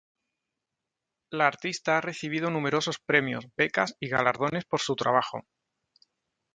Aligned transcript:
La 1.29 1.45
artista 1.45 1.95
ha 1.95 2.01
recibido 2.01 2.49
numerosos 2.49 2.97
premios, 2.97 3.45
becas 3.55 3.95
y 3.99 4.07
galardones 4.09 4.65
por 4.65 4.79
su 4.81 4.95
trabajo. 4.95 5.45